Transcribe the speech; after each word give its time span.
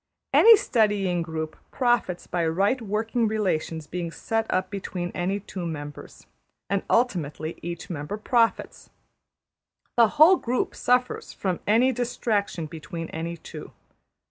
''Any 0.33 0.57
studying 0.57 1.21
group 1.21 1.55
profits 1.69 2.25
by 2.25 2.43
right 2.47 2.81
working 2.81 3.27
relations 3.27 3.85
being 3.85 4.09
set 4.09 4.51
up 4.51 4.71
between 4.71 5.11
any 5.11 5.39
two 5.39 5.63
members; 5.63 6.25
and 6.71 6.81
ultimately 6.89 7.59
each 7.61 7.87
member 7.87 8.17
profits. 8.17 8.89
The 9.97 10.07
whole 10.17 10.37
group 10.37 10.73
suffers 10.75 11.33
from 11.33 11.59
any 11.67 11.91
distraction 11.91 12.65
between 12.65 13.09
any 13.09 13.37
two. 13.37 13.73